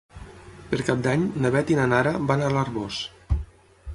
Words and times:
Per 0.71 0.79
Cap 0.87 1.03
d'Any 1.07 1.25
na 1.43 1.51
Beth 1.57 1.69
i 1.75 1.77
na 1.81 1.85
Nara 1.93 2.15
van 2.31 2.45
a 2.47 2.51
l'Arboç. 2.57 3.01